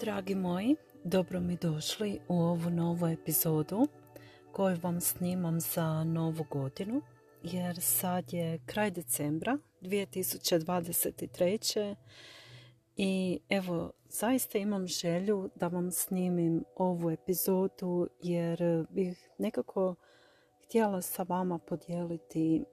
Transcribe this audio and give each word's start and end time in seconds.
Dragi 0.00 0.34
moji, 0.34 0.76
dobro 1.04 1.40
mi 1.40 1.56
došli 1.56 2.18
u 2.28 2.34
ovu 2.34 2.70
novu 2.70 3.06
epizodu 3.06 3.86
koju 4.52 4.76
vam 4.82 5.00
snimam 5.00 5.60
za 5.60 6.04
novu 6.04 6.44
godinu 6.50 7.02
jer 7.42 7.80
sad 7.80 8.32
je 8.32 8.60
kraj 8.66 8.90
decembra 8.90 9.58
2023. 9.82 11.94
I 12.96 13.40
evo, 13.48 13.92
zaista 14.08 14.58
imam 14.58 14.86
želju 14.86 15.50
da 15.54 15.68
vam 15.68 15.90
snimim 15.90 16.64
ovu 16.76 17.10
epizodu 17.10 18.08
jer 18.22 18.86
bih 18.90 19.30
nekako 19.38 19.94
htjela 20.64 21.02
sa 21.02 21.24
vama 21.28 21.58
podijeliti 21.58 22.64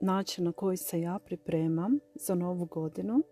način 0.00 0.44
na 0.44 0.52
koji 0.52 0.76
se 0.76 1.00
ja 1.00 1.18
pripremam 1.24 1.98
za 2.14 2.34
novu 2.34 2.64
godinu 2.64 3.22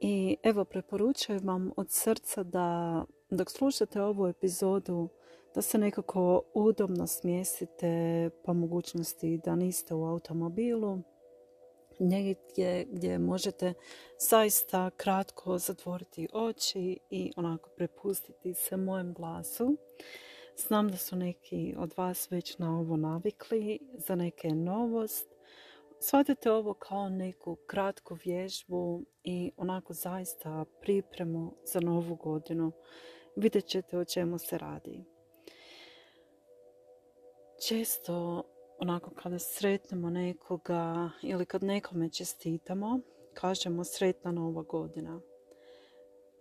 i 0.00 0.36
evo, 0.42 0.64
preporučujem 0.64 1.40
vam 1.44 1.70
od 1.76 1.90
srca 1.90 2.42
da 2.42 3.04
dok 3.30 3.50
slušate 3.50 4.02
ovu 4.02 4.26
epizodu, 4.26 5.08
da 5.54 5.62
se 5.62 5.78
nekako 5.78 6.42
udobno 6.54 7.06
smjestite 7.06 8.30
po 8.44 8.54
mogućnosti 8.54 9.40
da 9.44 9.56
niste 9.56 9.94
u 9.94 10.04
automobilu, 10.04 10.98
negdje 11.98 12.86
gdje 12.92 13.18
možete 13.18 13.74
zaista 14.18 14.90
kratko 14.90 15.58
zatvoriti 15.58 16.28
oči 16.32 16.98
i 17.10 17.32
onako 17.36 17.70
prepustiti 17.76 18.54
se 18.54 18.76
mojem 18.76 19.14
glasu. 19.14 19.76
Znam 20.56 20.88
da 20.88 20.96
su 20.96 21.16
neki 21.16 21.74
od 21.78 21.94
vas 21.96 22.30
već 22.30 22.58
na 22.58 22.78
ovo 22.78 22.96
navikli, 22.96 23.78
za 23.94 24.14
neke 24.14 24.48
novost, 24.48 25.33
Shvatite 26.06 26.50
ovo 26.50 26.74
kao 26.74 27.08
neku 27.08 27.56
kratku 27.66 28.16
vježbu 28.24 29.04
i 29.22 29.52
onako 29.56 29.92
zaista 29.92 30.64
pripremu 30.80 31.54
za 31.72 31.80
novu 31.80 32.14
godinu. 32.16 32.72
Vidjet 33.36 33.66
ćete 33.66 33.98
o 33.98 34.04
čemu 34.04 34.38
se 34.38 34.58
radi. 34.58 35.04
Često 37.68 38.42
onako 38.78 39.10
kada 39.10 39.38
sretnemo 39.38 40.10
nekoga 40.10 41.10
ili 41.22 41.46
kad 41.46 41.62
nekome 41.62 42.10
čestitamo, 42.10 43.00
kažemo 43.34 43.84
sretna 43.84 44.32
nova 44.32 44.62
godina. 44.62 45.20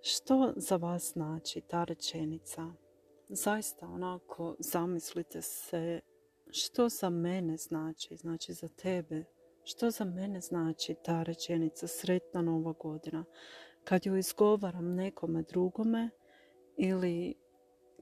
Što 0.01 0.53
za 0.55 0.75
vas 0.75 1.11
znači 1.13 1.61
ta 1.61 1.83
rečenica? 1.83 2.73
Zaista 3.29 3.87
onako 3.87 4.55
zamislite 4.59 5.41
se 5.41 6.01
što 6.51 6.89
za 6.89 7.09
mene 7.09 7.57
znači, 7.57 8.15
znači 8.15 8.53
za 8.53 8.67
tebe, 8.67 9.25
što 9.63 9.91
za 9.91 10.05
mene 10.05 10.41
znači 10.41 10.95
ta 11.03 11.23
rečenica 11.23 11.87
sretna 11.87 12.41
nova 12.41 12.71
godina? 12.71 13.25
Kad 13.83 14.05
ju 14.05 14.17
izgovaram 14.17 14.95
nekome 14.95 15.41
drugome 15.41 16.09
ili 16.77 17.35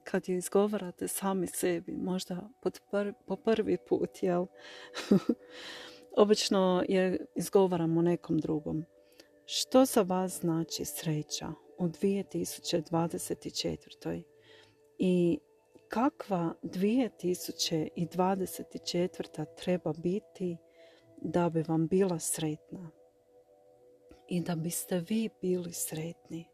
kad 0.04 0.28
ju 0.28 0.36
izgovarate 0.36 1.08
sami 1.08 1.46
sebi, 1.46 1.92
možda 1.92 2.48
po 3.26 3.36
prvi 3.36 3.76
put, 3.88 4.22
jel? 4.22 4.46
Obično 6.16 6.84
je 6.88 7.26
izgovaramo 7.34 8.02
nekom 8.02 8.38
drugom. 8.38 8.84
Što 9.46 9.84
za 9.84 10.02
vas 10.02 10.40
znači 10.40 10.84
sreća 10.84 11.52
u 11.78 11.88
2024. 11.88 14.22
I 14.98 15.38
kakva 15.88 16.54
2024. 16.62 19.44
treba 19.56 19.92
biti 19.92 20.56
da 21.24 21.50
bi 21.50 21.62
vam 21.68 21.86
bila 21.86 22.18
sretna 22.18 22.90
i 24.28 24.40
da 24.40 24.56
biste 24.56 25.04
vi 25.08 25.28
bili 25.40 25.72
sretni. 25.72 26.48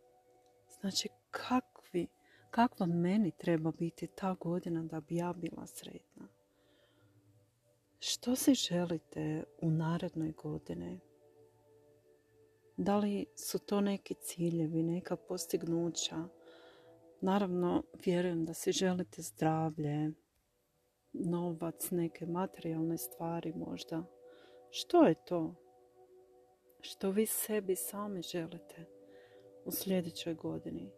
Znači, 0.80 1.08
kakvi, 1.30 2.08
kakva 2.50 2.86
meni 2.86 3.30
treba 3.30 3.72
biti 3.72 4.06
ta 4.06 4.34
godina 4.34 4.82
da 4.82 5.00
bi 5.00 5.16
ja 5.16 5.32
bila 5.32 5.66
sretna? 5.66 6.28
Što 8.00 8.36
si 8.36 8.54
želite 8.54 9.44
u 9.60 9.70
narednoj 9.70 10.32
godine? 10.32 11.00
Da 12.76 12.96
li 12.96 13.26
su 13.36 13.58
to 13.58 13.80
neki 13.80 14.14
ciljevi, 14.14 14.82
neka 14.82 15.16
postignuća? 15.16 16.28
Naravno, 17.20 17.82
vjerujem 18.04 18.44
da 18.44 18.54
si 18.54 18.72
želite 18.72 19.22
zdravlje, 19.22 20.12
novac, 21.12 21.90
neke 21.90 22.26
materijalne 22.26 22.98
stvari 22.98 23.52
možda. 23.56 24.17
Što 24.70 25.02
je 25.06 25.14
to 25.24 25.54
što 26.80 27.10
vi 27.10 27.26
sebi 27.26 27.76
sami 27.76 28.22
želite 28.22 28.84
u 29.64 29.70
sljedećoj 29.70 30.34
godini? 30.34 30.90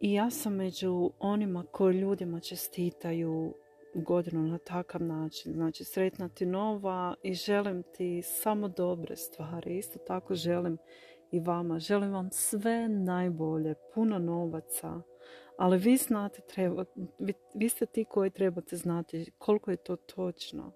I 0.00 0.12
ja 0.12 0.30
sam 0.30 0.54
među 0.54 1.10
onima 1.18 1.64
koji 1.72 1.96
ljudima 1.96 2.40
čestitaju 2.40 3.54
godinu 3.94 4.42
na 4.42 4.58
takav 4.58 5.02
način. 5.02 5.52
Znači 5.52 5.84
sretna 5.84 6.28
ti 6.28 6.46
nova 6.46 7.14
i 7.22 7.34
želim 7.34 7.82
ti 7.96 8.22
samo 8.22 8.68
dobre 8.68 9.16
stvari. 9.16 9.78
Isto 9.78 9.98
tako 9.98 10.34
želim 10.34 10.78
i 11.30 11.40
vama. 11.40 11.78
Želim 11.78 12.12
vam 12.12 12.28
sve 12.32 12.88
najbolje, 12.88 13.74
puno 13.94 14.18
novaca. 14.18 15.00
Ali 15.58 15.78
vi 15.78 15.96
znate, 15.96 16.40
treba, 16.54 16.84
vi, 17.18 17.32
vi 17.54 17.68
ste 17.68 17.86
ti 17.86 18.04
koji 18.04 18.30
trebate 18.30 18.76
znati 18.76 19.32
koliko 19.38 19.70
je 19.70 19.76
to 19.76 19.96
točno. 19.96 20.72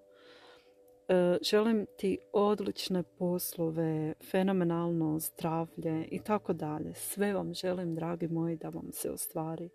E, 1.07 1.37
želim 1.41 1.85
ti 1.97 2.17
odlične 2.33 3.03
poslove, 3.03 4.13
fenomenalno 4.31 5.19
zdravlje 5.19 6.07
i 6.11 6.19
tako 6.19 6.53
dalje. 6.53 6.93
Sve 6.93 7.33
vam 7.33 7.53
želim, 7.53 7.95
dragi 7.95 8.27
moji, 8.27 8.55
da 8.55 8.69
vam 8.69 8.91
se 8.91 9.11
ostvari. 9.11 9.69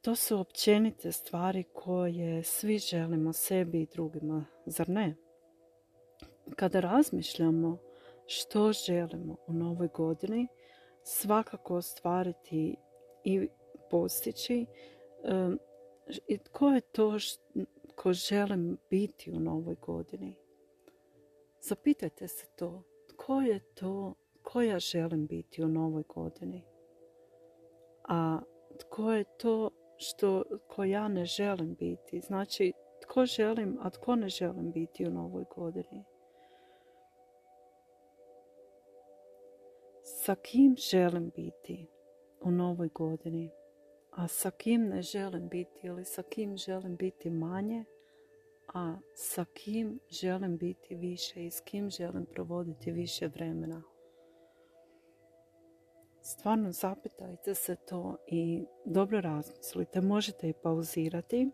To 0.00 0.14
su 0.14 0.40
općenite 0.40 1.12
stvari 1.12 1.64
koje 1.72 2.42
svi 2.42 2.78
želimo 2.78 3.32
sebi 3.32 3.82
i 3.82 3.86
drugima, 3.86 4.44
zar 4.66 4.88
ne? 4.88 5.14
Kada 6.56 6.80
razmišljamo 6.80 7.78
što 8.26 8.72
želimo 8.72 9.36
u 9.46 9.52
novoj 9.52 9.88
godini, 9.94 10.46
svakako 11.02 11.76
ostvariti 11.76 12.76
i 13.24 13.48
postići, 13.90 14.66
i 16.28 16.38
tko 16.38 16.68
je 16.68 16.80
to 16.80 17.18
ko 18.02 18.12
želim 18.12 18.78
biti 18.90 19.30
u 19.30 19.40
novoj 19.40 19.74
godini. 19.74 20.36
Zapitajte 21.60 22.28
se 22.28 22.46
to. 22.56 22.82
Tko 23.08 23.40
je 23.40 23.60
to 23.74 24.14
ko 24.42 24.62
ja 24.62 24.78
želim 24.78 25.26
biti 25.26 25.64
u 25.64 25.68
novoj 25.68 26.02
godini? 26.08 26.64
A 28.08 28.40
tko 28.78 29.12
je 29.12 29.24
to 29.38 29.70
što 29.96 30.42
ko 30.68 30.84
ja 30.84 31.08
ne 31.08 31.24
želim 31.24 31.74
biti? 31.74 32.20
Znači, 32.20 32.72
tko 33.02 33.26
želim, 33.26 33.78
a 33.80 33.90
tko 33.90 34.16
ne 34.16 34.28
želim 34.28 34.72
biti 34.72 35.06
u 35.06 35.10
novoj 35.10 35.44
godini? 35.56 36.04
Sa 40.02 40.34
kim 40.34 40.76
želim 40.76 41.30
biti 41.36 41.86
u 42.40 42.50
novoj 42.50 42.88
godini? 42.88 43.50
A 44.10 44.28
sa 44.28 44.50
kim 44.50 44.88
ne 44.88 45.02
želim 45.02 45.48
biti 45.48 45.80
ili 45.82 46.04
sa 46.04 46.22
kim 46.22 46.56
želim 46.56 46.96
biti 46.96 47.30
manje, 47.30 47.84
a 48.74 48.96
sa 49.14 49.44
kim 49.44 50.00
želim 50.10 50.56
biti 50.56 50.94
više 50.94 51.46
i 51.46 51.50
s 51.50 51.60
kim 51.60 51.90
želim 51.90 52.26
provoditi 52.26 52.90
više 52.90 53.26
vremena. 53.26 53.82
Stvarno 56.22 56.72
zapitajte 56.72 57.54
se 57.54 57.76
to 57.76 58.16
i 58.26 58.64
dobro 58.84 59.20
razmislite. 59.20 60.00
Možete 60.00 60.48
i 60.48 60.52
pauzirati. 60.52 61.50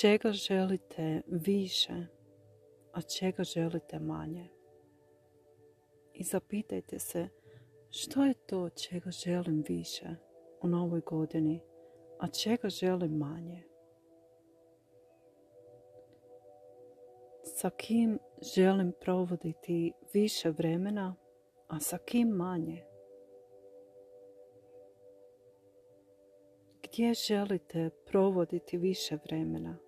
Čega 0.00 0.32
želite 0.32 1.22
više, 1.26 2.06
a 2.92 3.02
čega 3.02 3.44
želite 3.44 3.98
manje? 3.98 4.55
I 6.18 6.24
zapitajte 6.24 6.98
se 6.98 7.28
što 7.90 8.24
je 8.24 8.34
to 8.34 8.68
čega 8.68 9.10
želim 9.10 9.64
više 9.68 10.06
u 10.62 10.68
novoj 10.68 11.00
godini, 11.00 11.60
a 12.18 12.28
čega 12.28 12.68
želim 12.68 13.16
manje. 13.16 13.62
Sa 17.42 17.70
kim 17.70 18.18
želim 18.54 18.92
provoditi 19.00 19.92
više 20.14 20.50
vremena, 20.50 21.14
a 21.68 21.80
sa 21.80 21.98
kim 21.98 22.28
manje. 22.28 22.84
Gdje 26.82 27.14
želite 27.14 27.90
provoditi 28.06 28.76
više 28.76 29.18
vremena, 29.24 29.78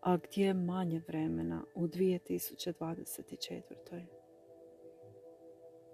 a 0.00 0.16
gdje 0.16 0.54
manje 0.54 1.02
vremena 1.08 1.64
u 1.74 1.86
2024. 1.86 4.13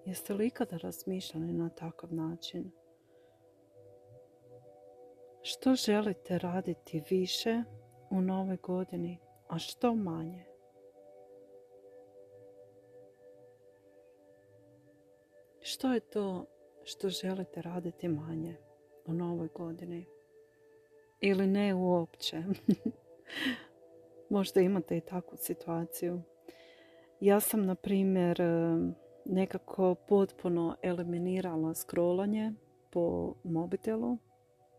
Jeste 0.04 0.34
li 0.34 0.46
ikada 0.46 0.76
razmišljali 0.76 1.52
na 1.52 1.68
takav 1.68 2.14
način? 2.14 2.70
Što 5.42 5.74
želite 5.74 6.38
raditi 6.38 7.02
više 7.10 7.62
u 8.10 8.20
nove 8.20 8.56
godini, 8.56 9.18
a 9.48 9.58
što 9.58 9.94
manje? 9.94 10.44
Što 15.60 15.92
je 15.92 16.00
to 16.00 16.46
što 16.84 17.08
želite 17.08 17.62
raditi 17.62 18.08
manje 18.08 18.56
u 19.06 19.12
novoj 19.12 19.48
godini? 19.54 20.06
Ili 21.20 21.46
ne 21.46 21.74
uopće? 21.74 22.42
Možda 24.30 24.60
imate 24.60 24.96
i 24.96 25.00
takvu 25.00 25.36
situaciju. 25.36 26.22
Ja 27.20 27.40
sam, 27.40 27.66
na 27.66 27.74
primjer, 27.74 28.42
nekako 29.30 29.94
potpuno 29.94 30.76
eliminirala 30.82 31.74
scrollanje 31.74 32.52
po 32.90 33.34
mobitelu. 33.44 34.18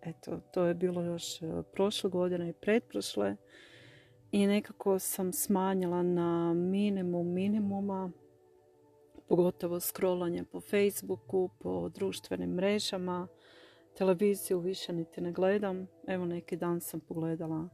Eto, 0.01 0.39
to 0.53 0.65
je 0.65 0.73
bilo 0.73 1.03
još 1.03 1.41
e, 1.41 1.63
prošle 1.73 2.09
godine 2.09 2.49
i 2.49 2.53
pretprošle. 2.53 3.35
I 4.31 4.47
nekako 4.47 4.99
sam 4.99 5.33
smanjila 5.33 6.03
na 6.03 6.53
minimum 6.53 7.33
minimuma, 7.33 8.11
pogotovo 9.27 9.79
scrollanje 9.79 10.43
po 10.43 10.61
Facebooku, 10.61 11.49
po 11.59 11.89
društvenim 11.89 12.49
mrežama. 12.49 13.27
Televiziju 13.97 14.59
više 14.59 14.93
niti 14.93 15.21
ne 15.21 15.31
gledam. 15.31 15.87
Evo 16.07 16.25
neki 16.25 16.57
dan 16.57 16.81
sam 16.81 16.99
pogledala 16.99 17.69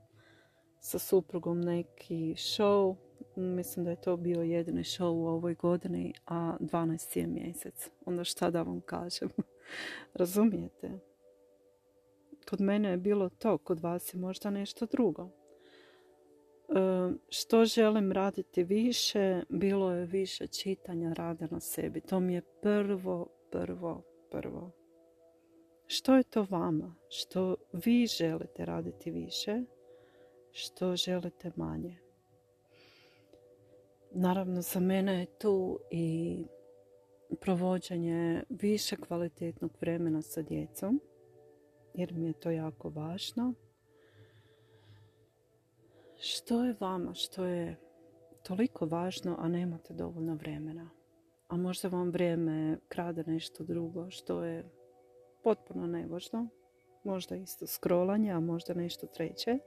sa 0.79 0.99
suprugom 0.99 1.61
neki 1.61 2.33
show 2.37 2.95
Mislim 3.35 3.85
da 3.85 3.91
je 3.91 4.01
to 4.01 4.17
bio 4.17 4.41
jedini 4.41 4.83
show 4.83 5.09
u 5.09 5.27
ovoj 5.27 5.55
godini, 5.55 6.13
a 6.25 6.57
12 6.59 7.17
je 7.17 7.27
mjesec. 7.27 7.89
Onda 8.05 8.23
šta 8.23 8.49
da 8.49 8.61
vam 8.61 8.81
kažem? 8.81 9.29
Razumijete? 10.13 10.99
Kod 12.49 12.61
mene 12.61 12.89
je 12.89 12.97
bilo 12.97 13.29
to, 13.29 13.57
kod 13.57 13.79
vas 13.79 14.13
je 14.13 14.19
možda 14.19 14.49
nešto 14.49 14.85
drugo. 14.85 15.29
E, 16.69 16.73
što 17.29 17.65
želim 17.65 18.11
raditi 18.11 18.63
više, 18.63 19.41
bilo 19.49 19.91
je 19.91 20.05
više 20.05 20.47
čitanja 20.47 21.13
rada 21.13 21.47
na 21.51 21.59
sebi. 21.59 22.01
To 22.01 22.19
mi 22.19 22.33
je 22.33 22.41
prvo, 22.61 23.27
prvo, 23.51 24.03
prvo. 24.31 24.71
Što 25.87 26.15
je 26.15 26.23
to 26.23 26.47
vama? 26.49 26.95
Što 27.09 27.55
vi 27.73 28.07
želite 28.07 28.65
raditi 28.65 29.11
više? 29.11 29.61
Što 30.51 30.95
želite 30.95 31.51
manje? 31.55 32.06
Naravno, 34.19 34.61
za 34.61 34.79
mene 34.79 35.19
je 35.19 35.25
tu 35.25 35.79
i 35.91 36.45
provođenje 37.41 38.43
više 38.49 38.95
kvalitetnog 38.95 39.71
vremena 39.81 40.21
sa 40.21 40.41
djecom, 40.41 41.01
jer 41.93 42.13
mi 42.13 42.27
je 42.27 42.33
to 42.33 42.51
jako 42.51 42.89
važno. 42.89 43.53
Što 46.19 46.63
je 46.63 46.75
vama, 46.79 47.13
što 47.13 47.45
je 47.45 47.79
toliko 48.43 48.85
važno, 48.85 49.35
a 49.39 49.47
nemate 49.47 49.93
dovoljno 49.93 50.35
vremena? 50.35 50.89
A 51.47 51.57
možda 51.57 51.87
vam 51.87 52.09
vrijeme 52.09 52.77
krade 52.87 53.23
nešto 53.27 53.63
drugo, 53.63 54.09
što 54.09 54.43
je 54.43 54.69
potpuno 55.43 55.87
nevažno. 55.87 56.47
Možda 57.03 57.35
isto 57.35 57.67
scrollanje, 57.67 58.31
a 58.31 58.39
možda 58.39 58.73
nešto 58.73 59.07
treće. 59.07 59.59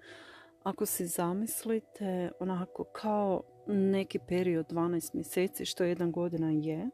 ako 0.62 0.86
se 0.86 1.06
zamislite 1.06 2.30
onako 2.40 2.84
kao 2.84 3.42
neki 3.66 4.18
period 4.28 4.66
12 4.70 5.14
mjeseci, 5.14 5.64
što 5.64 5.84
jedan 5.84 6.12
godina 6.12 6.50
je, 6.50 6.90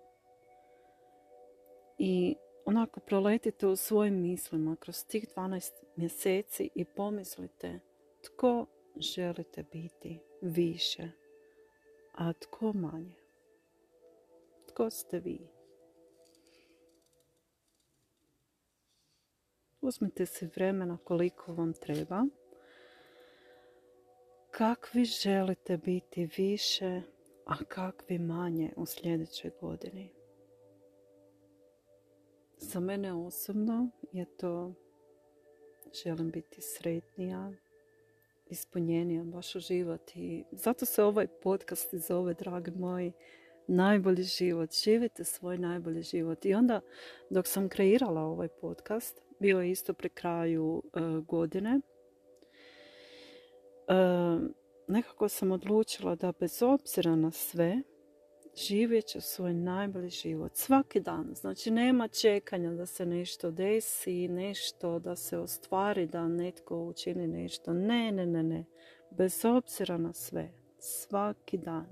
i 1.99 2.37
onako 2.65 3.01
proletite 3.01 3.67
u 3.67 3.77
svojim 3.77 4.21
mislima 4.21 4.77
kroz 4.81 5.07
tih 5.07 5.27
12 5.37 5.71
mjeseci 5.97 6.71
i 6.75 6.85
pomislite 6.85 7.81
tko 8.23 8.67
želite 8.97 9.65
biti 9.73 10.32
više, 10.43 11.09
a 12.15 12.33
tko 12.33 12.73
manje? 12.73 13.17
Tko 14.69 14.91
ste 14.91 15.19
vi? 15.21 15.49
Uzmite 19.81 20.27
se 20.27 20.49
vremena 20.57 20.99
koliko 21.05 21.55
vam 21.55 21.73
treba. 21.73 22.27
Kakvi 24.51 25.05
želite 25.05 25.77
biti 25.77 26.29
više, 26.37 27.03
a 27.47 27.65
kakvi 27.65 28.19
manje 28.19 28.73
u 28.77 28.87
sljedećoj 28.87 29.51
godini? 29.61 30.13
Za 32.57 32.81
mene 32.81 33.13
osobno 33.13 33.89
je 34.13 34.37
to 34.37 34.75
želim 36.05 36.31
biti 36.31 36.61
sretnija, 36.61 37.53
ispunjenija 38.53 39.25
baš 39.25 39.55
u 39.55 39.61
život 39.61 40.11
i 40.15 40.45
zato 40.53 40.87
se 40.87 41.03
ovaj 41.03 41.27
podcast 41.27 41.93
i 41.93 41.99
zove, 41.99 42.35
dragi 42.35 42.71
moji, 42.71 43.13
najbolji 43.67 44.23
život. 44.23 44.71
Živite 44.85 45.25
svoj 45.25 45.59
najbolji 45.59 46.03
život. 46.03 46.45
I 46.45 46.55
onda 46.55 46.81
dok 47.31 47.47
sam 47.47 47.69
kreirala 47.69 48.21
ovaj 48.21 48.49
podcast, 48.49 49.21
bio 49.39 49.61
je 49.61 49.71
isto 49.71 49.95
pri 49.95 50.09
kraju 50.09 50.83
e, 50.95 51.01
godine, 51.21 51.81
e, 53.89 53.95
nekako 54.89 55.29
sam 55.29 55.53
odlučila 55.53 56.15
da 56.15 56.33
bez 56.41 56.63
obzira 56.63 57.17
na 57.17 57.31
sve, 57.31 57.83
živjet 58.57 59.07
će 59.07 59.21
svoj 59.21 59.55
najbolji 59.55 60.09
život 60.09 60.57
svaki 60.57 61.01
dan. 61.01 61.35
Znači 61.35 61.71
nema 61.71 62.09
čekanja 62.09 62.71
da 62.71 62.87
se 62.87 63.07
nešto 63.07 63.51
desi, 63.51 64.29
nešto 64.29 64.99
da 64.99 65.17
se 65.17 65.39
ostvari, 65.39 66.07
da 66.07 66.29
netko 66.29 66.85
učini 66.85 67.27
nešto. 67.27 67.73
Ne, 67.73 68.13
ne, 68.13 68.27
ne, 68.27 68.43
ne. 68.43 68.65
Bez 69.11 69.45
obzira 69.45 69.99
na 69.99 70.13
sve. 70.13 70.53
Svaki 70.79 71.59
dan. 71.59 71.87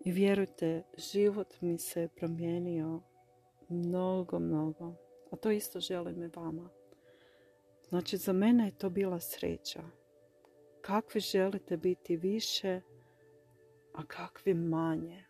I 0.00 0.12
vjerujte, 0.12 0.82
život 0.98 1.60
mi 1.60 1.78
se 1.78 2.08
promijenio 2.16 3.00
mnogo, 3.68 4.38
mnogo. 4.38 4.94
A 5.30 5.36
to 5.36 5.50
isto 5.50 5.80
želim 5.80 6.22
i 6.22 6.30
vama. 6.36 6.70
Znači 7.88 8.16
za 8.16 8.32
mene 8.32 8.66
je 8.66 8.78
to 8.78 8.90
bila 8.90 9.20
sreća. 9.20 9.82
Kakvi 10.80 11.20
želite 11.20 11.76
biti 11.76 12.16
više, 12.16 12.80
a 13.94 14.06
kakvi 14.06 14.54
manje. 14.54 15.25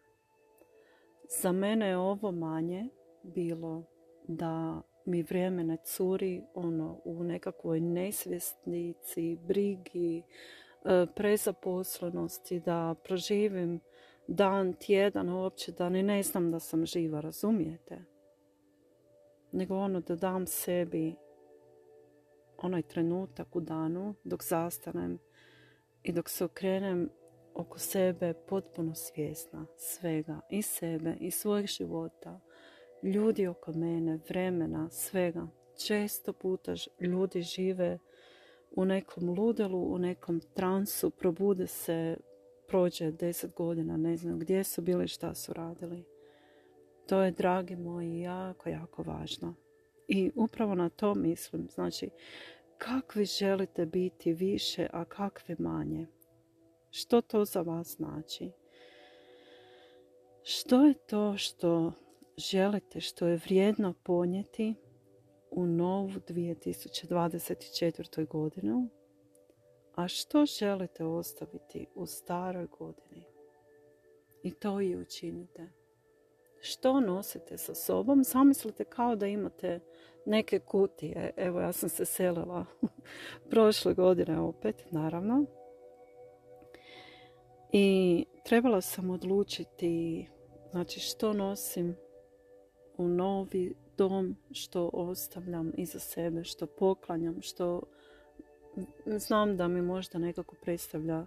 Za 1.28 1.52
mene 1.52 1.88
je 1.88 1.96
ovo 1.96 2.32
manje 2.32 2.88
bilo 3.22 3.84
da 4.28 4.82
mi 5.04 5.22
vrijeme 5.22 5.64
ne 5.64 5.76
curi 5.84 6.42
ono, 6.54 7.00
u 7.04 7.24
nekakvoj 7.24 7.80
nesvjesnici, 7.80 9.38
brigi, 9.46 10.22
e, 10.84 11.06
prezaposlenosti, 11.16 12.60
da 12.60 12.94
proživim 13.04 13.80
dan, 14.26 14.72
tjedan 14.72 15.28
uopće, 15.28 15.72
da 15.72 15.88
ni 15.88 16.02
ne 16.02 16.22
znam 16.22 16.50
da 16.50 16.60
sam 16.60 16.86
živa, 16.86 17.20
razumijete? 17.20 18.04
Nego 19.52 19.76
ono 19.76 20.00
da 20.00 20.16
dam 20.16 20.46
sebi 20.46 21.14
onaj 22.58 22.82
trenutak 22.82 23.56
u 23.56 23.60
danu 23.60 24.14
dok 24.24 24.44
zastanem 24.44 25.18
i 26.02 26.12
dok 26.12 26.28
se 26.28 26.44
okrenem 26.44 27.10
oko 27.56 27.78
sebe 27.78 28.34
potpuno 28.34 28.94
svjesna 28.94 29.66
svega 29.76 30.40
i 30.50 30.62
sebe 30.62 31.16
i 31.20 31.30
svojeg 31.30 31.66
života, 31.66 32.40
ljudi 33.02 33.46
oko 33.46 33.72
mene, 33.72 34.18
vremena, 34.28 34.90
svega. 34.90 35.48
Često 35.86 36.32
puta 36.32 36.74
ljudi 37.00 37.42
žive 37.42 37.98
u 38.70 38.84
nekom 38.84 39.30
ludelu, 39.38 39.94
u 39.94 39.98
nekom 39.98 40.40
transu, 40.54 41.10
probude 41.10 41.66
se, 41.66 42.16
prođe 42.68 43.10
deset 43.10 43.54
godina, 43.54 43.96
ne 43.96 44.16
znam 44.16 44.38
gdje 44.38 44.64
su 44.64 44.82
bili, 44.82 45.08
šta 45.08 45.34
su 45.34 45.52
radili. 45.52 46.04
To 47.06 47.22
je, 47.22 47.30
dragi 47.30 47.76
moji, 47.76 48.20
jako, 48.20 48.68
jako 48.68 49.02
važno. 49.02 49.54
I 50.08 50.30
upravo 50.34 50.74
na 50.74 50.88
to 50.88 51.14
mislim. 51.14 51.68
Znači, 51.74 52.10
kakvi 52.78 53.24
želite 53.24 53.86
biti 53.86 54.32
više, 54.32 54.86
a 54.92 55.04
kakvi 55.04 55.56
manje. 55.58 56.06
Što 56.98 57.20
to 57.20 57.44
za 57.44 57.60
vas 57.60 57.96
znači? 57.96 58.50
Što 60.42 60.84
je 60.84 60.94
to 60.94 61.36
što 61.36 61.92
želite, 62.36 63.00
što 63.00 63.26
je 63.26 63.36
vrijedno 63.36 63.94
ponijeti 64.02 64.74
u 65.50 65.66
novu 65.66 66.10
2024. 66.28 68.26
godinu, 68.26 68.88
a 69.94 70.08
što 70.08 70.46
želite 70.46 71.04
ostaviti 71.04 71.86
u 71.94 72.06
staroj 72.06 72.66
godini? 72.78 73.24
I 74.42 74.50
to 74.50 74.80
i 74.80 74.96
učinite. 74.96 75.68
Što 76.60 77.00
nosite 77.00 77.58
sa 77.58 77.74
sobom? 77.74 78.24
Zamislite 78.24 78.84
kao 78.84 79.16
da 79.16 79.26
imate 79.26 79.80
neke 80.26 80.58
kutije. 80.58 81.32
Evo, 81.36 81.60
ja 81.60 81.72
sam 81.72 81.88
se 81.88 82.04
selila 82.04 82.66
prošle 83.50 83.94
godine 83.94 84.40
opet, 84.40 84.84
naravno. 84.90 85.46
I 87.72 88.24
trebala 88.44 88.80
sam 88.80 89.10
odlučiti 89.10 90.26
znači 90.70 91.00
što 91.00 91.32
nosim 91.32 91.96
u 92.96 93.08
novi 93.08 93.74
dom 93.96 94.36
što 94.50 94.90
ostavljam 94.92 95.72
iza 95.76 95.98
sebe, 95.98 96.44
što 96.44 96.66
poklanjam, 96.66 97.42
što 97.42 97.82
znam 99.06 99.56
da 99.56 99.68
mi 99.68 99.82
možda 99.82 100.18
nekako 100.18 100.56
predstavlja 100.62 101.26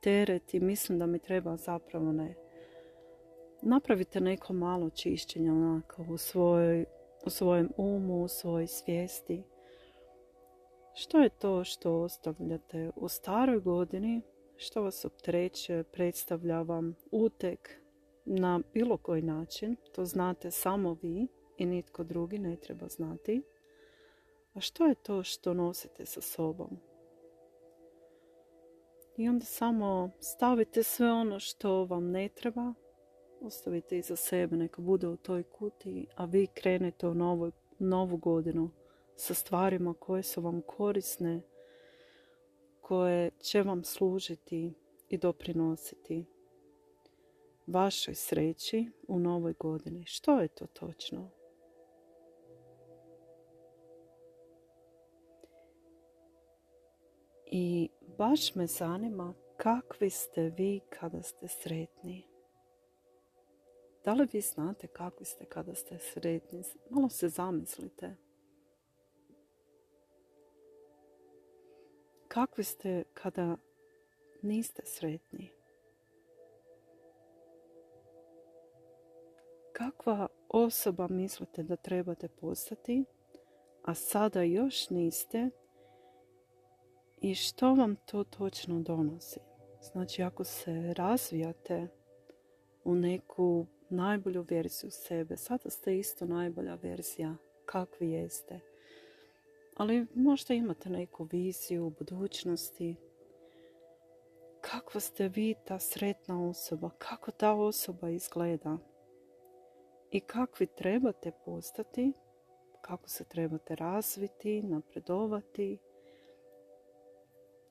teret 0.00 0.54
i 0.54 0.60
mislim 0.60 0.98
da 0.98 1.06
mi 1.06 1.18
treba 1.18 1.56
zapravo 1.56 2.12
ne. 2.12 2.34
Napravite 3.62 4.20
neko 4.20 4.52
malo 4.52 4.90
čišćenje 4.90 5.52
onako 5.52 6.04
u, 6.08 6.18
svoj, 6.18 6.84
u 7.26 7.30
svojem 7.30 7.70
umu, 7.76 8.22
u 8.22 8.28
svojoj 8.28 8.66
svijesti. 8.66 9.42
Što 10.94 11.18
je 11.18 11.28
to 11.28 11.64
što 11.64 12.00
ostavljate 12.00 12.90
u 12.96 13.08
staroj 13.08 13.60
godini, 13.60 14.22
što 14.60 14.82
vas 14.82 15.04
optereće, 15.04 15.84
predstavlja 15.92 16.62
vam 16.62 16.94
utek 17.10 17.80
na 18.24 18.60
bilo 18.74 18.96
koji 18.96 19.22
način, 19.22 19.76
to 19.92 20.04
znate 20.04 20.50
samo 20.50 20.96
vi 21.02 21.26
i 21.58 21.66
nitko 21.66 22.04
drugi 22.04 22.38
ne 22.38 22.56
treba 22.56 22.88
znati. 22.88 23.42
A 24.54 24.60
što 24.60 24.86
je 24.86 24.94
to 24.94 25.22
što 25.22 25.54
nosite 25.54 26.06
sa 26.06 26.20
sobom? 26.20 26.78
I 29.16 29.28
onda 29.28 29.44
samo 29.44 30.10
stavite 30.20 30.82
sve 30.82 31.12
ono 31.12 31.40
što 31.40 31.84
vam 31.84 32.10
ne 32.10 32.28
treba, 32.28 32.74
ostavite 33.40 33.98
iza 33.98 34.16
sebe, 34.16 34.56
neka 34.56 34.82
bude 34.82 35.08
u 35.08 35.16
toj 35.16 35.42
kuti, 35.42 36.06
a 36.16 36.24
vi 36.24 36.46
krenete 36.54 37.08
u 37.08 37.14
novu, 37.14 37.52
novu 37.78 38.16
godinu 38.16 38.70
sa 39.16 39.34
stvarima 39.34 39.94
koje 39.94 40.22
su 40.22 40.40
vam 40.40 40.62
korisne, 40.66 41.40
koje 42.90 43.30
će 43.40 43.62
vam 43.62 43.84
služiti 43.84 44.72
i 45.08 45.18
doprinositi 45.18 46.24
vašoj 47.66 48.14
sreći 48.14 48.90
u 49.08 49.18
novoj 49.18 49.54
godini. 49.58 50.04
Što 50.06 50.40
je 50.40 50.48
to 50.48 50.66
točno? 50.66 51.30
I 57.46 57.88
baš 58.18 58.54
me 58.54 58.66
zanima 58.66 59.34
kakvi 59.56 60.10
ste 60.10 60.42
vi 60.42 60.80
kada 60.88 61.22
ste 61.22 61.48
sretni. 61.48 62.26
Da 64.04 64.14
li 64.14 64.28
vi 64.32 64.40
znate 64.40 64.86
kakvi 64.86 65.24
ste 65.24 65.44
kada 65.44 65.74
ste 65.74 65.98
sretni? 65.98 66.62
Malo 66.90 67.08
se 67.08 67.28
zamislite. 67.28 68.29
Kakvi 72.30 72.64
ste 72.64 73.04
kada 73.14 73.56
niste 74.42 74.82
sretni? 74.84 75.50
Kakva 79.72 80.26
osoba 80.48 81.08
mislite 81.08 81.62
da 81.62 81.76
trebate 81.76 82.28
postati, 82.28 83.04
a 83.82 83.94
sada 83.94 84.42
još 84.42 84.90
niste 84.90 85.50
i 87.20 87.34
što 87.34 87.74
vam 87.74 87.96
to 87.96 88.24
točno 88.24 88.80
donosi? 88.80 89.40
Znači 89.92 90.22
ako 90.22 90.44
se 90.44 90.94
razvijate 90.96 91.88
u 92.84 92.94
neku 92.94 93.66
najbolju 93.88 94.46
verziju 94.50 94.90
sebe, 94.90 95.36
sada 95.36 95.70
ste 95.70 95.98
isto 95.98 96.26
najbolja 96.26 96.74
verzija 96.74 97.36
kakvi 97.66 98.10
jeste. 98.10 98.69
Ali 99.80 100.06
možda 100.14 100.54
imate 100.54 100.90
neku 100.90 101.24
viziju 101.24 101.86
u 101.86 101.90
budućnosti. 101.90 102.96
Kakva 104.60 105.00
ste 105.00 105.28
vi 105.28 105.54
ta 105.66 105.78
sretna 105.78 106.48
osoba? 106.48 106.90
Kako 106.98 107.30
ta 107.30 107.52
osoba 107.52 108.10
izgleda? 108.10 108.78
I 110.10 110.20
kakvi 110.20 110.66
trebate 110.66 111.32
postati? 111.44 112.12
Kako 112.80 113.08
se 113.08 113.24
trebate 113.24 113.74
razviti, 113.74 114.62
napredovati? 114.62 115.78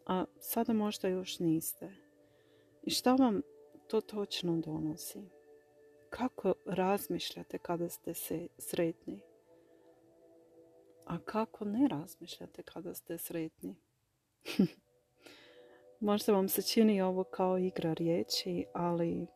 a 0.06 0.26
sada 0.40 0.74
možda 0.74 1.08
još 1.08 1.40
niste. 1.40 1.92
I 2.84 2.90
šta 2.90 3.14
vam 3.14 3.42
to 3.88 4.02
točno 4.02 4.58
donosi? 4.58 5.22
Kako 6.10 6.54
razmišljate 6.66 7.58
kada 7.58 7.90
ste 7.90 8.14
se 8.14 8.48
sretni? 8.58 9.20
A 11.10 11.18
kako 11.26 11.66
ne 11.66 11.88
razmišljate 11.88 12.64
kada 12.64 12.94
ste 12.94 13.18
sretni? 13.18 13.76
možda 16.00 16.34
vam 16.34 16.50
se 16.50 16.62
čini 16.62 17.02
ovo 17.02 17.24
kao 17.24 17.58
igra 17.58 17.94
riječi, 17.94 18.66
ali 18.74 19.28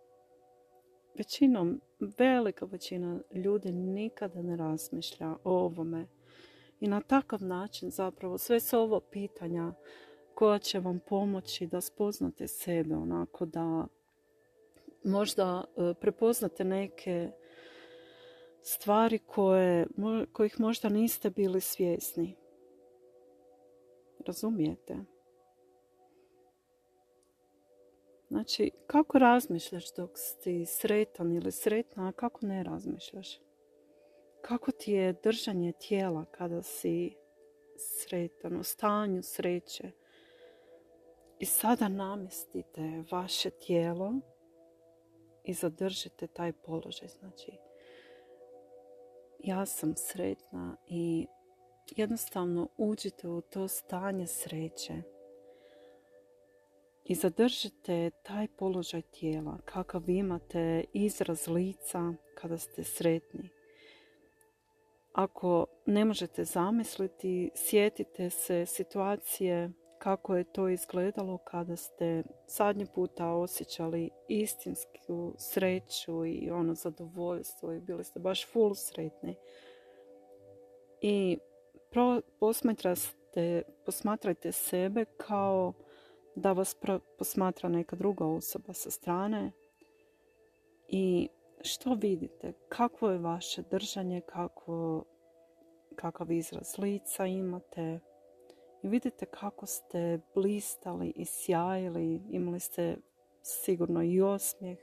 većinom, 1.18 1.82
velika 2.18 2.66
većina 2.66 3.20
ljudi 3.32 3.72
nikada 3.72 4.42
ne 4.42 4.56
razmišlja 4.56 5.30
o 5.30 5.38
ovome. 5.44 6.08
I 6.80 6.88
na 6.88 7.02
takav 7.02 7.44
način 7.44 7.90
zapravo 7.90 8.38
sve 8.38 8.60
su 8.60 8.80
ovo 8.80 9.00
pitanja 9.00 9.74
koja 10.34 10.60
će 10.60 10.80
vam 10.80 11.00
pomoći 11.00 11.68
da 11.68 11.82
spoznate 11.82 12.48
sebe, 12.48 12.96
onako 12.96 13.46
da 13.46 13.88
možda 15.04 15.64
e, 15.78 15.94
prepoznate 16.02 16.64
neke 16.64 17.32
stvari 18.64 19.20
koje, 19.20 19.88
kojih 20.32 20.60
možda 20.60 20.90
niste 20.90 21.30
bili 21.30 21.62
svjesni. 21.62 22.36
Razumijete? 24.26 24.98
Znači, 28.30 28.72
kako 28.88 29.20
razmišljaš 29.20 29.94
dok 29.94 30.12
si 30.16 30.66
sretan 30.66 31.32
ili 31.32 31.52
sretna, 31.52 32.08
a 32.08 32.12
kako 32.12 32.46
ne 32.46 32.64
razmišljaš? 32.64 33.40
Kako 34.42 34.72
ti 34.72 34.92
je 34.92 35.14
držanje 35.24 35.72
tijela 35.72 36.26
kada 36.26 36.62
si 36.62 37.16
sretan, 37.78 38.60
u 38.60 38.64
stanju 38.64 39.24
sreće? 39.24 39.92
I 41.40 41.46
sada 41.46 41.88
namestite 41.88 43.04
vaše 43.12 43.50
tijelo 43.50 44.14
i 45.44 45.54
zadržite 45.54 46.28
taj 46.28 46.54
položaj. 46.54 47.08
Znači, 47.08 47.52
ja 49.44 49.66
sam 49.66 49.96
sretna 49.96 50.78
i 50.88 51.28
jednostavno 51.96 52.68
uđite 52.78 53.28
u 53.28 53.42
to 53.42 53.68
stanje 53.68 54.28
sreće 54.28 55.02
i 57.06 57.16
zadržite 57.16 58.12
taj 58.24 58.48
položaj 58.48 59.02
tijela 59.02 59.58
kakav 59.66 60.10
imate 60.10 60.84
izraz 60.94 61.48
lica 61.48 62.14
kada 62.36 62.58
ste 62.58 62.84
sretni. 62.84 63.50
Ako 65.14 65.66
ne 65.86 66.06
možete 66.06 66.46
zamisliti, 66.46 67.52
sjetite 67.56 68.30
se 68.30 68.66
situacije 68.66 69.72
kako 70.04 70.36
je 70.36 70.44
to 70.44 70.70
izgledalo 70.70 71.38
kada 71.38 71.76
ste 71.76 72.24
zadnji 72.48 72.86
puta 72.96 73.30
osjećali 73.30 74.10
istinsku 74.28 75.34
sreću 75.38 76.26
i 76.26 76.50
ono 76.52 76.76
zadovoljstvo 76.76 77.74
i 77.74 77.80
bili 77.80 78.04
ste 78.04 78.20
baš 78.20 78.48
full 78.48 78.76
sretni. 78.76 79.36
I 81.02 81.38
posmatrate, 82.40 83.62
posmatrajte 83.86 84.52
sebe 84.52 85.06
kao 85.06 85.74
da 86.36 86.52
vas 86.52 86.76
posmatra 87.18 87.70
neka 87.70 87.96
druga 87.96 88.26
osoba 88.26 88.74
sa 88.74 88.92
strane. 88.92 89.52
I 90.88 91.30
što 91.62 91.94
vidite, 91.94 92.54
kakvo 92.70 93.10
je 93.10 93.18
vaše 93.18 93.62
držanje, 93.62 94.22
kako, 94.22 95.04
kakav 95.96 96.32
izraz 96.32 96.78
lica 96.78 97.26
imate, 97.26 98.00
i 98.84 98.88
vidite 98.88 99.26
kako 99.26 99.66
ste 99.66 100.20
blistali 100.36 101.14
i 101.16 101.26
sjajili, 101.26 102.22
imali 102.30 102.60
ste 102.60 102.98
sigurno 103.42 104.04
i 104.04 104.22
osmijeh 104.22 104.78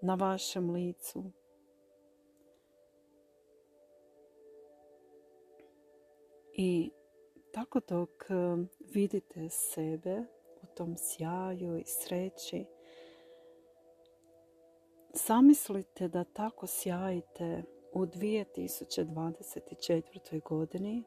na 0.00 0.14
vašem 0.14 0.70
licu. 0.70 1.24
I 6.54 6.90
tako 7.52 7.80
dok 7.88 8.10
e, 8.10 8.24
vidite 8.94 9.48
sebe 9.48 10.24
u 10.62 10.66
tom 10.76 10.96
sjaju 10.96 11.78
i 11.78 11.84
sreći, 11.86 12.64
zamislite 15.14 16.08
da 16.08 16.24
tako 16.24 16.66
sjajite 16.66 17.62
u 17.92 18.06
2024. 18.06 20.42
godini 20.42 21.04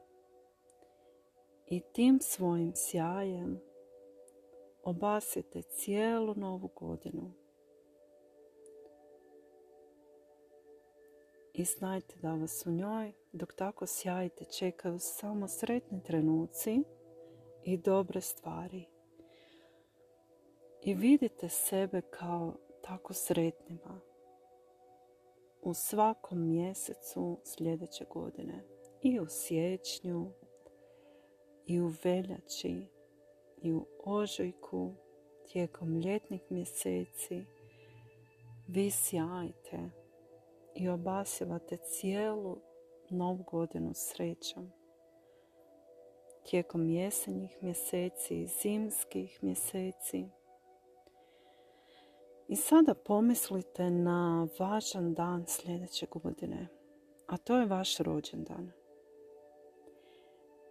i 1.66 1.80
tim 1.92 2.18
svojim 2.20 2.72
sjajem 2.74 3.60
obasite 4.82 5.62
cijelu 5.62 6.34
novu 6.34 6.68
godinu. 6.76 7.32
I 11.54 11.64
znajte 11.64 12.14
da 12.22 12.34
vas 12.34 12.66
u 12.66 12.70
njoj, 12.70 13.12
dok 13.32 13.54
tako 13.54 13.86
sjajite, 13.86 14.44
čekaju 14.44 14.98
samo 14.98 15.48
sretni 15.48 16.02
trenuci 16.02 16.82
i 17.64 17.76
dobre 17.76 18.20
stvari. 18.20 18.84
I 20.82 20.94
vidite 20.94 21.48
sebe 21.48 22.00
kao 22.00 22.54
tako 22.82 23.12
sretnima. 23.12 24.00
u 25.62 25.74
svakom 25.74 26.48
mjesecu 26.48 27.38
sljedeće 27.44 28.04
godine. 28.04 28.64
I 29.02 29.20
u 29.20 29.26
siječnju, 29.28 30.32
i 31.66 31.80
u 31.80 31.92
veljači, 32.04 32.86
i 33.62 33.72
u 33.72 33.86
ožujku, 34.04 34.94
tijekom 35.52 35.96
ljetnih 35.96 36.42
mjeseci. 36.50 37.44
Vi 38.68 38.90
sjajte 38.90 39.90
i 40.74 40.88
obasjavate 40.88 41.76
cijelu 41.76 42.58
novu 43.10 43.44
godinu 43.50 43.92
srećom. 43.94 44.72
Tijekom 46.50 46.88
jesenjih 46.88 47.56
mjeseci 47.60 48.42
i 48.42 48.46
zimskih 48.46 49.38
mjeseci. 49.42 50.28
I 52.48 52.56
sada 52.56 52.94
pomislite 52.94 53.90
na 53.90 54.48
važan 54.58 55.14
dan 55.14 55.46
sljedeće 55.46 56.06
godine, 56.06 56.68
a 57.26 57.36
to 57.36 57.58
je 57.58 57.66
vaš 57.66 57.98
rođendan. 57.98 58.72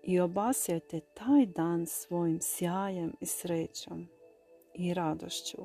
I 0.07 0.19
obasjajte 0.19 0.99
taj 0.99 1.45
dan 1.45 1.85
svojim 1.85 2.39
sjajem 2.41 3.13
i 3.19 3.25
srećom 3.25 4.07
i 4.73 4.93
radošću. 4.93 5.57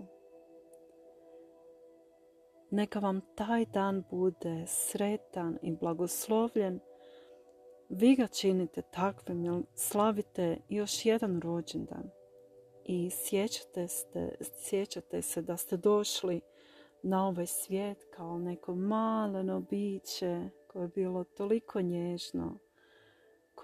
Neka 2.70 2.98
vam 2.98 3.20
taj 3.34 3.64
dan 3.64 4.04
bude 4.10 4.64
sretan 4.66 5.58
i 5.62 5.72
blagoslovljen. 5.72 6.80
Vi 7.88 8.14
ga 8.14 8.26
činite 8.26 8.82
takvim 8.82 9.44
jer 9.44 9.62
slavite 9.74 10.58
još 10.68 11.06
jedan 11.06 11.40
rođendan. 11.40 12.10
I 12.84 13.10
sjećate, 13.10 13.88
ste, 13.88 14.34
sjećate 14.56 15.22
se 15.22 15.42
da 15.42 15.56
ste 15.56 15.76
došli 15.76 16.40
na 17.02 17.28
ovaj 17.28 17.46
svijet 17.46 18.06
kao 18.16 18.38
neko 18.38 18.74
maleno 18.74 19.60
biće 19.60 20.50
koje 20.66 20.82
je 20.84 20.88
bilo 20.88 21.24
toliko 21.24 21.80
nježno, 21.80 22.58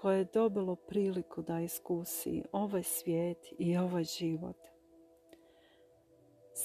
koje 0.01 0.17
je 0.17 0.27
dobilo 0.33 0.75
priliku 0.75 1.41
da 1.41 1.59
iskusi 1.59 2.43
ovaj 2.51 2.83
svijet 2.83 3.37
i 3.59 3.77
ovaj 3.77 4.03
život. 4.03 4.57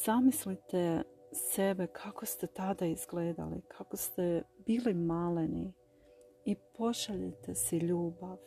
Zamislite 0.04 1.02
sebe 1.32 1.86
kako 1.86 2.26
ste 2.26 2.46
tada 2.46 2.86
izgledali, 2.86 3.62
kako 3.68 3.96
ste 3.96 4.42
bili 4.66 4.94
maleni 4.94 5.72
i 6.44 6.56
pošaljite 6.76 7.54
si 7.54 7.78
ljubav. 7.78 8.38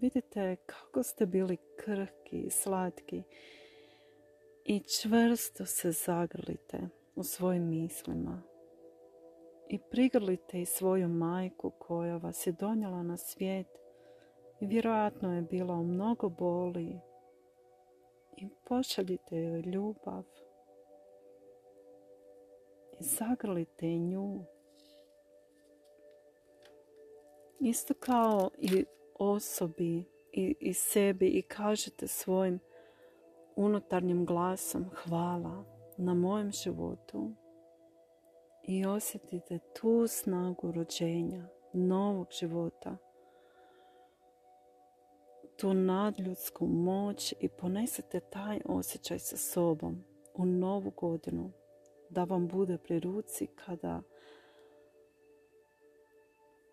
Vidite 0.00 0.56
kako 0.66 1.02
ste 1.02 1.26
bili 1.26 1.56
krhki 1.76 2.40
i 2.40 2.50
slatki 2.50 3.22
i 4.64 4.80
čvrsto 4.80 5.66
se 5.66 5.92
zagrlite 5.92 6.88
u 7.14 7.22
svojim 7.22 7.68
mislima 7.68 8.42
i 9.68 9.78
prigrlite 9.78 10.60
i 10.60 10.66
svoju 10.66 11.08
majku 11.08 11.70
koja 11.78 12.16
vas 12.16 12.46
je 12.46 12.52
donijela 12.52 13.02
na 13.02 13.16
svijet. 13.16 13.66
I 14.60 14.66
vjerojatno 14.66 15.34
je 15.34 15.42
bila 15.42 15.74
u 15.74 15.84
mnogo 15.84 16.28
boli. 16.28 17.00
I 18.36 18.48
pošaljite 18.64 19.36
joj 19.36 19.60
ljubav. 19.60 20.24
I 23.00 23.04
zagrlite 23.04 23.86
nju. 23.86 24.44
Isto 27.60 27.94
kao 27.94 28.50
i 28.58 28.84
osobi 29.14 30.04
i, 30.32 30.56
i 30.60 30.74
sebi 30.74 31.28
i 31.28 31.42
kažete 31.42 32.06
svojim 32.06 32.60
unutarnjim 33.56 34.26
glasom 34.26 34.90
hvala 34.94 35.64
na 35.96 36.14
mojem 36.14 36.50
životu 36.52 37.30
i 38.68 38.86
osjetite 38.86 39.58
tu 39.58 40.06
snagu 40.06 40.72
rođenja, 40.72 41.48
novog 41.72 42.26
života. 42.40 42.96
Tu 45.56 45.74
nadljudsku 45.74 46.66
moć 46.66 47.34
i 47.40 47.48
ponesete 47.48 48.20
taj 48.20 48.60
osjećaj 48.64 49.18
sa 49.18 49.36
sobom 49.36 50.04
u 50.34 50.46
novu 50.46 50.90
godinu 50.90 51.52
da 52.10 52.24
vam 52.24 52.48
bude 52.48 52.78
pri 52.78 53.00
ruci 53.00 53.46
kada 53.46 54.02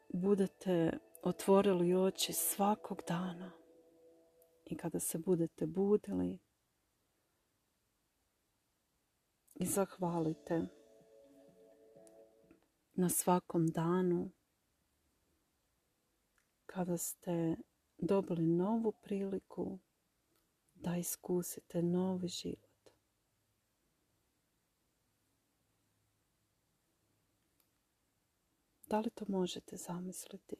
budete 0.09 0.97
otvorili 1.23 1.95
oči 1.95 2.33
svakog 2.33 3.01
dana 3.07 3.51
i 4.65 4.77
kada 4.77 4.99
se 4.99 5.17
budete 5.17 5.65
budili 5.65 6.39
i 9.53 9.65
zahvalite 9.65 10.61
na 12.95 13.09
svakom 13.09 13.67
danu 13.67 14.31
kada 16.65 16.97
ste 16.97 17.55
dobili 17.97 18.47
novu 18.47 18.91
priliku 18.91 19.79
da 20.73 20.95
iskusite 20.95 21.81
novi 21.81 22.27
život. 22.27 22.89
Da 28.87 28.99
li 28.99 29.09
to 29.09 29.25
možete 29.27 29.77
zamisliti? 29.77 30.55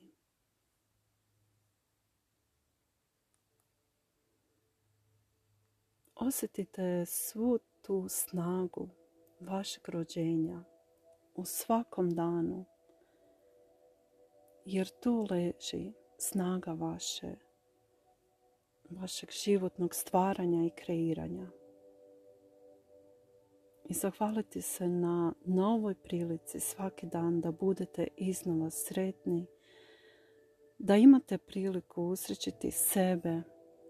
Osjetite 6.16 7.06
svu 7.06 7.60
tu 7.82 8.06
snagu 8.10 8.90
vašeg 9.40 9.90
rođenja 9.90 10.75
u 11.36 11.46
svakom 11.46 12.16
danu, 12.16 12.66
jer 14.66 14.88
tu 14.88 15.28
leži 15.32 15.94
snaga 16.18 16.72
vaše, 16.72 17.36
vašeg 18.90 19.30
životnog 19.44 19.96
stvaranja 19.96 20.66
i 20.66 20.70
kreiranja. 20.70 21.48
I 23.86 23.94
zahvaliti 23.94 24.62
se 24.62 24.88
na 24.88 25.34
novoj 25.46 25.96
prilici 25.96 26.60
svaki 26.60 27.06
dan 27.06 27.42
da 27.42 27.52
budete 27.52 28.08
iznova 28.18 28.70
sretni, 28.70 29.46
da 30.78 30.96
imate 30.96 31.38
priliku 31.38 32.04
usrećiti 32.04 32.72
sebe 32.72 33.42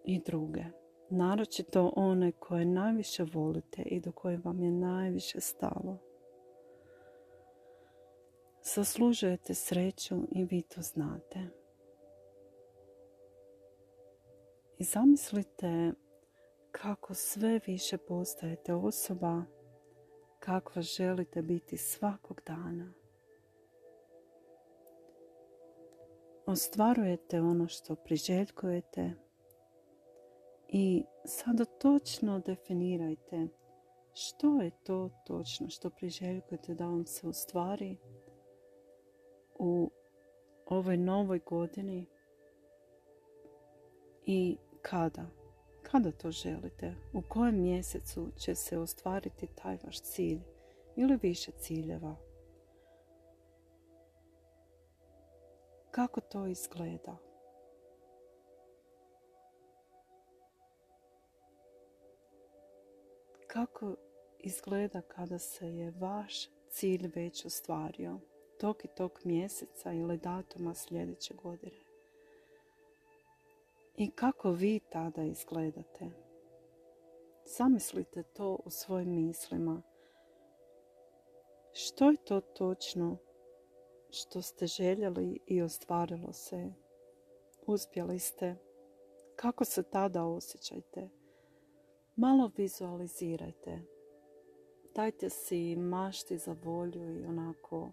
i 0.04 0.20
druge, 0.20 0.64
naročito 1.10 1.94
one 1.96 2.32
koje 2.32 2.66
najviše 2.66 3.24
volite 3.24 3.82
i 3.82 4.00
do 4.00 4.12
koje 4.12 4.38
vam 4.38 4.64
je 4.64 4.72
najviše 4.72 5.40
stalo. 5.40 6.05
Zaslužujete 8.76 9.54
sreću 9.54 10.16
i 10.32 10.44
vi 10.44 10.62
to 10.62 10.82
znate. 10.82 11.40
I 14.78 14.84
zamislite 14.84 15.92
kako 16.72 17.14
sve 17.14 17.60
više 17.68 17.98
postajete 17.98 18.74
osoba 18.74 19.44
kakva 20.40 20.82
želite 20.82 21.42
biti 21.42 21.78
svakog 21.78 22.42
dana. 22.48 22.94
Ostvarujete 26.46 27.42
ono 27.42 27.68
što 27.68 27.96
priželjkujete 27.96 29.14
i 30.68 31.04
sada 31.26 31.66
točno 31.66 32.40
definirajte 32.40 33.48
što 34.14 34.62
je 34.62 34.72
to 34.84 35.10
točno 35.26 35.70
što 35.70 35.90
priželjkujete 35.90 36.74
da 36.74 36.86
vam 36.86 37.06
se 37.06 37.28
ostvari 37.28 37.98
u 39.60 39.91
ovoj 40.65 40.98
novoj 40.98 41.39
godini 41.39 42.06
i 44.26 44.58
kada? 44.82 45.26
Kada 45.84 46.12
to 46.12 46.32
želite? 46.32 46.96
U 47.13 47.22
kojem 47.30 47.62
mjesecu 47.62 48.32
će 48.38 48.56
se 48.56 48.78
ostvariti 48.78 49.48
taj 49.48 49.78
vaš 49.84 50.02
cilj 50.02 50.39
ili 50.96 51.20
više 51.22 51.52
ciljeva? 51.52 52.15
Kako 55.91 56.22
to 56.22 56.48
izgleda? 56.48 57.18
Kako 63.48 63.96
izgleda 64.39 65.02
kada 65.02 65.39
se 65.39 65.76
je 65.76 65.91
vaš 65.91 66.50
cilj 66.70 67.12
već 67.15 67.46
ostvario 67.46 68.20
tog 68.60 68.86
i 68.86 68.88
tog 68.88 69.20
mjeseca 69.24 69.94
ili 69.94 70.18
datuma 70.18 70.74
sljedeće 70.74 71.34
godine? 71.34 71.86
i 73.98 74.12
kako 74.12 74.52
vi 74.52 74.80
tada 74.89 75.24
izgledate. 75.24 76.10
Zamislite 77.58 78.24
to 78.24 78.60
u 78.65 78.70
svojim 78.70 79.15
mislima. 79.15 79.82
Što 81.74 82.10
je 82.10 82.18
to 82.18 82.41
točno 82.41 83.18
što 84.10 84.41
ste 84.41 84.68
željeli 84.68 85.39
i 85.48 85.62
ostvarilo 85.62 86.34
se? 86.34 86.74
Uspjeli 87.68 88.20
ste? 88.20 88.56
Kako 89.36 89.65
se 89.65 89.84
tada 89.84 90.24
osjećajte? 90.24 91.10
Malo 92.15 92.52
vizualizirajte. 92.58 93.82
dajte 94.96 95.30
si 95.30 95.76
mašti 95.76 96.38
za 96.38 96.56
volju 96.63 97.20
i 97.20 97.26
onako 97.26 97.91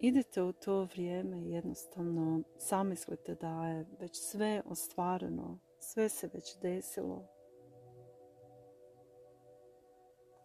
idite 0.00 0.42
u 0.42 0.52
to 0.52 0.84
vrijeme 0.84 1.42
i 1.42 1.50
jednostavno 1.50 2.42
zamislite 2.58 3.34
da 3.34 3.66
je 3.66 3.86
već 4.00 4.16
sve 4.16 4.62
ostvareno, 4.66 5.58
sve 5.78 6.08
se 6.08 6.30
već 6.34 6.56
desilo. 6.62 7.26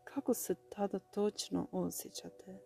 Kako 0.03 0.33
se 0.33 0.55
tada 0.69 0.99
točno 0.99 1.67
osjećate? 1.71 2.59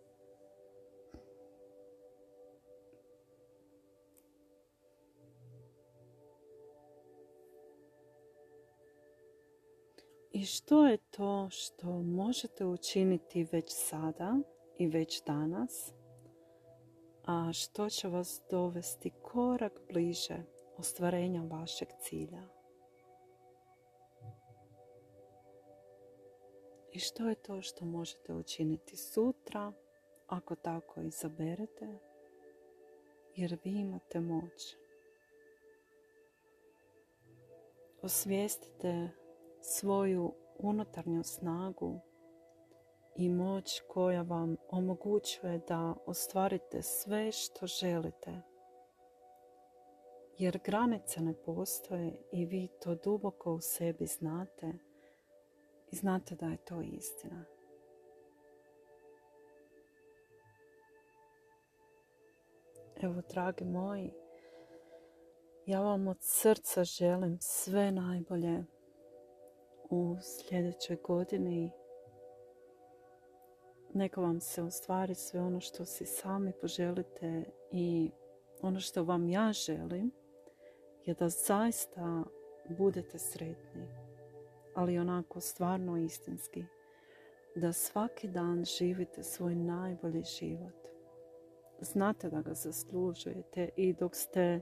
I 10.32 10.44
što 10.44 10.86
je 10.86 10.98
to 11.10 11.48
što 11.50 11.86
možete 12.02 12.66
učiniti 12.66 13.48
već 13.52 13.64
sada 13.68 14.38
i 14.78 14.86
već 14.86 15.24
danas, 15.24 15.92
a 17.24 17.52
što 17.52 17.88
će 17.88 18.08
vas 18.08 18.42
dovesti 18.50 19.10
korak 19.22 19.80
bliže 19.92 20.42
ostvarenja 20.76 21.42
vašeg 21.42 21.88
cilja? 22.00 22.42
I 26.92 26.98
što 26.98 27.28
je 27.28 27.34
to 27.34 27.62
što 27.62 27.84
možete 27.84 28.34
učiniti 28.34 28.96
sutra, 28.96 29.72
ako 30.26 30.54
tako 30.54 31.00
izaberete, 31.00 31.98
jer 33.36 33.58
vi 33.64 33.70
imate 33.70 34.20
moć. 34.20 34.76
Osvijestite 38.02 39.10
svoju 39.60 40.34
unutarnju 40.58 41.22
snagu 41.22 42.00
i 43.16 43.28
moć 43.28 43.80
koja 43.88 44.22
vam 44.22 44.56
omogućuje 44.70 45.60
da 45.68 45.94
ostvarite 46.06 46.82
sve 46.82 47.32
što 47.32 47.66
želite. 47.66 48.40
Jer 50.38 50.60
granice 50.64 51.20
ne 51.20 51.34
postoje 51.44 52.12
i 52.32 52.44
vi 52.44 52.68
to 52.82 52.94
duboko 52.94 53.52
u 53.52 53.60
sebi 53.60 54.06
znate 54.06 54.72
i 55.92 55.96
znate 55.96 56.34
da 56.34 56.46
je 56.46 56.56
to 56.56 56.82
istina. 56.82 57.44
Evo, 63.02 63.22
dragi 63.32 63.64
moji, 63.64 64.12
ja 65.66 65.80
vam 65.80 66.08
od 66.08 66.16
srca 66.20 66.84
želim 66.84 67.38
sve 67.40 67.92
najbolje 67.92 68.64
u 69.90 70.16
sljedećoj 70.22 70.96
godini. 70.96 71.79
Neka 74.00 74.20
vam 74.20 74.40
se 74.40 74.62
ostvari 74.62 75.14
sve 75.14 75.40
ono 75.40 75.60
što 75.60 75.84
si 75.84 76.06
sami 76.06 76.52
poželite 76.60 77.44
i 77.72 78.10
ono 78.62 78.80
što 78.80 79.04
vam 79.04 79.28
ja 79.28 79.52
želim 79.52 80.12
je 81.04 81.14
da 81.14 81.28
zaista 81.28 82.24
budete 82.68 83.18
sretni, 83.18 83.88
ali 84.74 84.98
onako 84.98 85.40
stvarno 85.40 85.96
istinski. 85.96 86.64
Da 87.54 87.72
svaki 87.72 88.28
dan 88.28 88.64
živite 88.64 89.22
svoj 89.22 89.54
najbolji 89.54 90.22
život. 90.22 90.88
Znate 91.80 92.30
da 92.30 92.42
ga 92.42 92.54
zaslužujete 92.54 93.68
i 93.76 93.92
dok 93.92 94.14
ste 94.14 94.60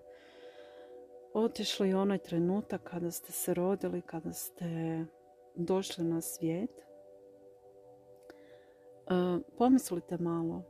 otišli 1.34 1.94
onaj 1.94 2.18
trenutak 2.18 2.82
kada 2.84 3.10
ste 3.10 3.32
se 3.32 3.54
rodili, 3.54 4.02
kada 4.02 4.32
ste 4.32 5.04
došli 5.54 6.04
na 6.04 6.20
svijet, 6.20 6.87
pomislite 9.58 10.18
malo 10.18 10.62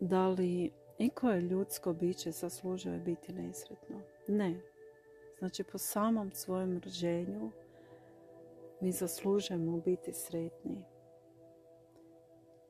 da 0.00 0.28
li 0.28 0.72
koje 1.14 1.40
ljudsko 1.40 1.92
biće 1.92 2.30
zaslužuje 2.30 2.98
biti 2.98 3.32
nesretno. 3.32 4.00
Ne. 4.28 4.60
Znači 5.38 5.64
po 5.64 5.78
samom 5.78 6.32
svojem 6.32 6.80
rođenju 6.84 7.50
mi 8.80 8.92
zaslužujemo 8.92 9.80
biti 9.80 10.12
sretni. 10.12 10.84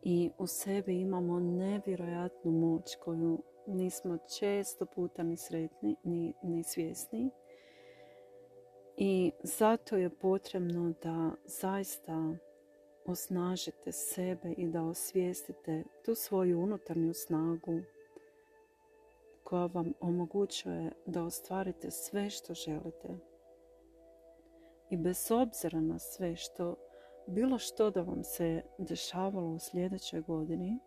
I 0.02 0.30
u 0.38 0.46
sebi 0.46 1.00
imamo 1.00 1.40
nevjerojatnu 1.40 2.50
moć 2.52 2.96
koju 3.04 3.42
nismo 3.66 4.18
često 4.38 4.86
puta 4.86 5.22
ni 5.22 5.36
sretni, 5.36 5.96
ni, 6.04 6.34
ni 6.42 6.64
svjesni 6.64 7.30
i 8.96 9.32
zato 9.42 9.96
je 9.96 10.10
potrebno 10.10 10.94
da 11.02 11.30
zaista 11.44 12.34
osnažite 13.06 13.92
sebe 13.92 14.52
i 14.56 14.66
da 14.66 14.82
osvijestite 14.82 15.84
tu 16.04 16.14
svoju 16.14 16.60
unutarnju 16.60 17.14
snagu 17.14 17.80
koja 19.44 19.66
vam 19.66 19.92
omogućuje 20.00 20.92
da 21.06 21.22
ostvarite 21.22 21.90
sve 21.90 22.30
što 22.30 22.54
želite. 22.54 23.08
I 24.90 24.96
bez 24.96 25.30
obzira 25.30 25.80
na 25.80 25.98
sve 25.98 26.36
što, 26.36 26.76
bilo 27.26 27.58
što 27.58 27.90
da 27.90 28.02
vam 28.02 28.24
se 28.24 28.62
dešavalo 28.78 29.48
u 29.48 29.58
sljedećoj 29.58 30.20
godini, 30.20 30.78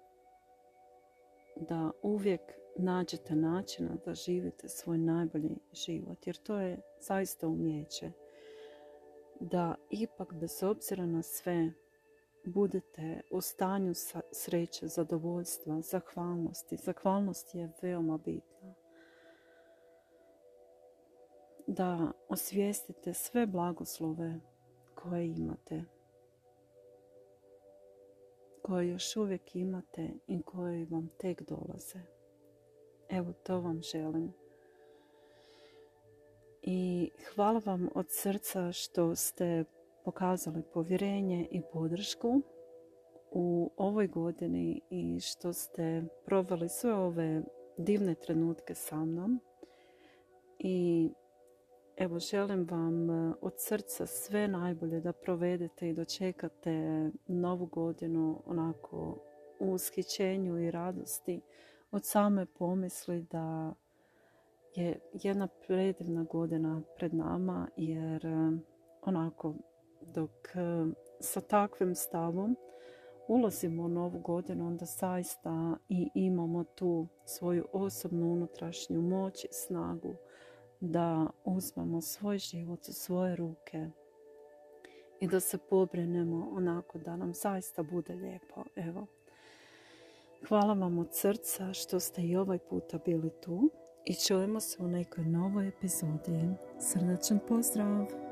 da 1.55 1.91
uvijek 2.01 2.41
nađete 2.75 3.35
načina 3.35 3.97
da 4.05 4.13
živite 4.13 4.69
svoj 4.69 4.97
najbolji 4.97 5.57
život. 5.73 6.27
Jer 6.27 6.35
to 6.35 6.57
je 6.57 6.81
zaista 6.99 7.47
umjeće. 7.47 8.11
Da 9.39 9.75
ipak 9.89 10.33
bez 10.33 10.63
obzira 10.63 11.05
na 11.05 11.21
sve 11.21 11.71
budete 12.45 13.21
u 13.31 13.41
stanju 13.41 13.93
sreće, 14.31 14.87
zadovoljstva, 14.87 15.81
zahvalnosti. 15.81 16.77
Zahvalnost 16.77 17.55
je 17.55 17.71
veoma 17.81 18.17
bitna. 18.17 18.73
Da 21.67 22.11
osvijestite 22.29 23.13
sve 23.13 23.45
blagoslove 23.45 24.39
koje 24.95 25.27
imate 25.27 25.83
koje 28.65 28.87
još 28.87 29.15
uvijek 29.15 29.55
imate 29.55 30.09
i 30.27 30.41
koje 30.41 30.85
vam 30.85 31.09
tek 31.17 31.41
dolaze. 31.41 31.99
Evo 33.09 33.33
to 33.43 33.59
vam 33.59 33.81
želim. 33.81 34.33
I 36.61 37.09
hvala 37.33 37.61
vam 37.65 37.89
od 37.95 38.05
srca 38.09 38.71
što 38.71 39.15
ste 39.15 39.63
pokazali 40.05 40.63
povjerenje 40.73 41.47
i 41.51 41.61
podršku 41.73 42.41
u 43.31 43.71
ovoj 43.77 44.07
godini 44.07 44.81
i 44.89 45.19
što 45.19 45.53
ste 45.53 46.03
proveli 46.25 46.69
sve 46.69 46.93
ove 46.93 47.43
divne 47.77 48.15
trenutke 48.15 48.75
sa 48.75 49.05
mnom. 49.05 49.39
I 50.59 51.09
Evo, 51.97 52.19
želim 52.19 52.67
vam 52.71 53.09
e, 53.09 53.33
od 53.41 53.53
srca 53.57 54.05
sve 54.05 54.47
najbolje 54.47 54.99
da 54.99 55.13
provedete 55.13 55.89
i 55.89 55.93
dočekate 55.93 57.09
novu 57.27 57.65
godinu 57.65 58.41
onako 58.45 59.17
u 59.59 59.71
ushićenju 59.71 60.59
i 60.59 60.71
radosti 60.71 61.41
od 61.91 62.05
same 62.05 62.45
pomisli 62.45 63.21
da 63.21 63.73
je 64.75 64.99
jedna 65.13 65.47
predivna 65.67 66.23
godina 66.23 66.81
pred 66.95 67.13
nama 67.13 67.67
jer 67.77 68.25
e, 68.25 68.51
onako 69.01 69.53
dok 70.01 70.31
e, 70.55 70.85
sa 71.19 71.41
takvim 71.41 71.95
stavom 71.95 72.55
ulazimo 73.27 73.83
u 73.83 73.87
novu 73.87 74.19
godinu 74.19 74.67
onda 74.67 74.85
zaista 74.85 75.77
i 75.89 76.09
imamo 76.15 76.63
tu 76.63 77.07
svoju 77.25 77.65
osobnu 77.73 78.31
unutrašnju 78.31 79.01
moć 79.01 79.43
i 79.43 79.47
snagu 79.51 80.15
da 80.79 81.27
uzmemo 81.45 82.01
svoj 82.01 82.37
život 82.37 82.79
u 82.87 82.93
svoje 82.93 83.35
ruke 83.35 83.89
i 85.19 85.27
da 85.27 85.39
se 85.39 85.57
pobrinemo 85.57 86.49
onako 86.51 86.97
da 86.97 87.15
nam 87.15 87.33
zaista 87.33 87.83
bude 87.83 88.13
lijepo. 88.13 88.63
Evo. 88.75 89.07
Hvala 90.47 90.73
vam 90.73 90.97
od 90.97 91.07
srca 91.11 91.73
što 91.73 91.99
ste 91.99 92.21
i 92.21 92.35
ovaj 92.35 92.59
puta 92.59 92.99
bili 93.05 93.29
tu 93.41 93.69
i 94.05 94.13
čujemo 94.13 94.59
se 94.59 94.83
u 94.83 94.87
nekoj 94.87 95.25
novoj 95.25 95.67
epizodi. 95.67 96.49
Srdačan 96.79 97.39
pozdrav! 97.47 98.24